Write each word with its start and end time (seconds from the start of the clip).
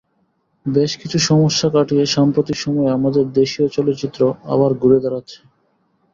বেশ 0.65 0.91
কিছু 0.97 1.17
সমস্যা 1.29 1.67
কাটিয়ে 1.69 2.05
সাম্প্রতিক 2.07 2.57
সময়ে 2.57 2.95
আমাদের 2.97 3.23
দেশীয় 3.39 3.67
চলচ্চিত্র 3.69 4.21
আবার 4.45 4.71
ঘুরে 4.73 4.99
দাঁড়াচ্ছে। 5.03 5.39